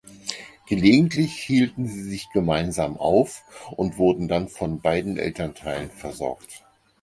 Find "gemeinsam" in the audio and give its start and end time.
2.31-2.97